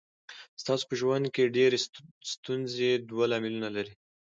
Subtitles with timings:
[0.61, 1.77] ستاسو په ژوند کې ډېرې
[2.33, 3.93] ستونزې دوه لاملونه لري.